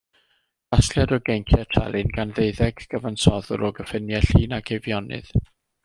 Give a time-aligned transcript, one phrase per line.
[0.75, 5.35] Casgliad o geinciau telyn gan ddeuddeg cyfansoddwr o gyffiniau Llŷn ac Eifionydd.